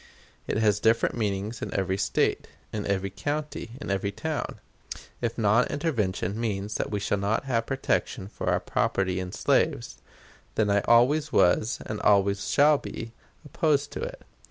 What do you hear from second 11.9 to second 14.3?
always shall be, opposed to it.